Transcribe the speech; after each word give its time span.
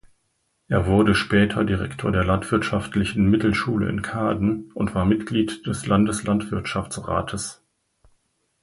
Er 0.67 0.87
wurde 0.87 1.13
später 1.13 1.63
Direktor 1.63 2.11
der 2.11 2.23
Landwirtschaftlichen 2.23 3.23
Mittelschule 3.29 3.87
in 3.87 4.01
Kaaden 4.01 4.71
und 4.73 4.95
war 4.95 5.05
Mitglied 5.05 5.67
des 5.67 5.85
Landeslandwirtschaftsrates. 5.85 7.61